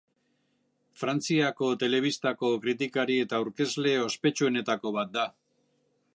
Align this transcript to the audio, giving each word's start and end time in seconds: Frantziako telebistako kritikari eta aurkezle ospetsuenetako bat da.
Frantziako 1.01 1.69
telebistako 1.83 2.51
kritikari 2.65 3.19
eta 3.27 3.41
aurkezle 3.43 3.95
ospetsuenetako 4.09 4.97
bat 4.99 5.15
da. 5.21 5.29